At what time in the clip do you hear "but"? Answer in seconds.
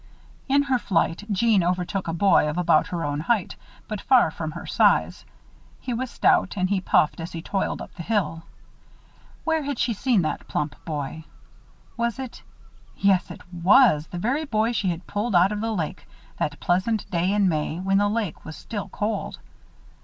3.87-4.01